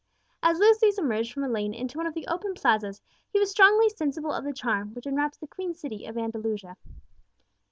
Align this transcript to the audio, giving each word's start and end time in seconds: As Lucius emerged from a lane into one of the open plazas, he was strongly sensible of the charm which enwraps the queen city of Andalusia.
As 0.41 0.57
Lucius 0.57 0.97
emerged 0.97 1.31
from 1.31 1.43
a 1.43 1.47
lane 1.47 1.75
into 1.75 1.97
one 1.99 2.07
of 2.07 2.15
the 2.15 2.25
open 2.25 2.55
plazas, 2.55 2.99
he 3.29 3.39
was 3.39 3.51
strongly 3.51 3.87
sensible 3.89 4.31
of 4.33 4.43
the 4.43 4.51
charm 4.51 4.95
which 4.95 5.05
enwraps 5.05 5.37
the 5.37 5.45
queen 5.45 5.75
city 5.75 6.07
of 6.07 6.17
Andalusia. 6.17 6.75